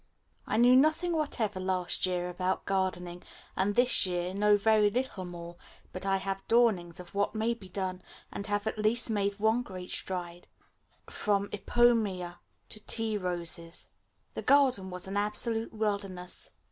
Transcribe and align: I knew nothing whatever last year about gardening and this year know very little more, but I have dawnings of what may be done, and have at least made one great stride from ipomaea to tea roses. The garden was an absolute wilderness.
I 0.47 0.57
knew 0.57 0.75
nothing 0.75 1.13
whatever 1.13 1.59
last 1.59 2.07
year 2.07 2.27
about 2.27 2.65
gardening 2.65 3.21
and 3.55 3.75
this 3.75 4.07
year 4.07 4.33
know 4.33 4.57
very 4.57 4.89
little 4.89 5.25
more, 5.25 5.57
but 5.93 6.07
I 6.07 6.17
have 6.17 6.41
dawnings 6.47 6.99
of 6.99 7.13
what 7.13 7.35
may 7.35 7.53
be 7.53 7.69
done, 7.69 8.01
and 8.31 8.47
have 8.47 8.65
at 8.65 8.79
least 8.79 9.11
made 9.11 9.37
one 9.37 9.61
great 9.61 9.91
stride 9.91 10.47
from 11.07 11.49
ipomaea 11.51 12.39
to 12.69 12.85
tea 12.87 13.15
roses. 13.15 13.89
The 14.33 14.41
garden 14.41 14.89
was 14.89 15.07
an 15.07 15.17
absolute 15.17 15.71
wilderness. 15.71 16.49